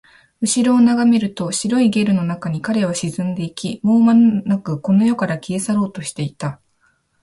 [0.41, 6.59] 後ろを眺めると、白いゲルの中に彼は沈んでいき、もうまもなくこの世から消え去ろうとしていた